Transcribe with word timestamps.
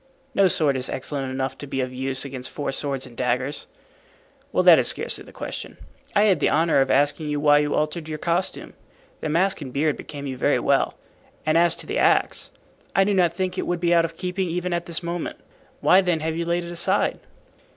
"No 0.33 0.47
sword 0.47 0.75
is 0.77 0.89
excellent 0.89 1.29
enough 1.29 1.59
to 1.59 1.67
be 1.67 1.79
of 1.79 1.93
use 1.93 2.25
against 2.25 2.49
four 2.49 2.71
swords 2.71 3.05
and 3.05 3.15
daggers." 3.15 3.67
"Well, 4.51 4.63
that 4.63 4.79
is 4.79 4.87
scarcely 4.87 5.23
the 5.23 5.31
question. 5.31 5.77
I 6.15 6.23
had 6.23 6.39
the 6.39 6.49
honor 6.49 6.81
of 6.81 6.89
asking 6.89 7.29
you 7.29 7.39
why 7.39 7.59
you 7.59 7.75
altered 7.75 8.09
your 8.09 8.17
costume. 8.17 8.73
The 9.19 9.29
mask 9.29 9.61
and 9.61 9.71
beard 9.71 9.97
became 9.97 10.25
you 10.25 10.37
very 10.37 10.57
well, 10.57 10.95
and 11.45 11.55
as 11.55 11.75
to 11.75 11.85
the 11.85 11.99
axe, 11.99 12.49
I 12.95 13.03
do 13.03 13.13
not 13.13 13.33
think 13.33 13.59
it 13.59 13.67
would 13.67 13.79
be 13.79 13.93
out 13.93 14.03
of 14.03 14.17
keeping 14.17 14.49
even 14.49 14.73
at 14.73 14.87
this 14.87 15.03
moment. 15.03 15.39
Why, 15.81 16.01
then, 16.01 16.21
have 16.21 16.35
you 16.35 16.45
laid 16.45 16.65
it 16.65 16.71
aside?" 16.71 17.19